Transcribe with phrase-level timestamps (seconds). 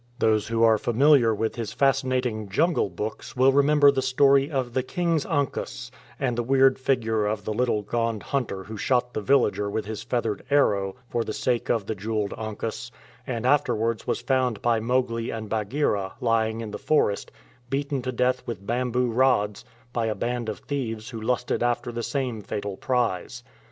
[0.17, 4.81] Those who are familiar with his fascinating Jungle Books will remember the story of "The
[4.81, 9.69] King's Ankus," and the weird figure of the little Gond hunter who shot the villager
[9.69, 12.89] with his feathered arrow for the sake of the jewelled ankus,
[13.27, 16.71] and afterwards was found by Mowgli and 32 THE DR A VIDIANS Bagheera lying in
[16.71, 17.31] the forest
[17.69, 19.63] beaten to death with bamboo rods
[19.93, 23.43] by a band of thieves who lusted after the same fatal prize.